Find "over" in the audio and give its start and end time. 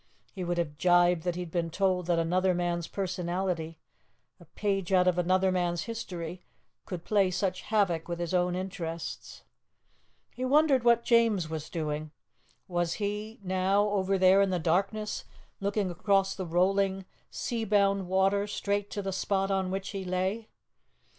13.89-14.17